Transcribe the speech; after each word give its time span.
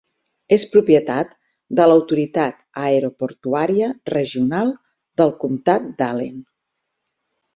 És 0.55 0.63
propietat 0.75 1.35
de 1.79 1.85
l'Autoritat 1.91 2.55
Aeroportuària 2.85 3.91
Regional 4.13 4.73
del 5.23 5.35
Comtat 5.45 5.87
d'Allen. 6.03 6.43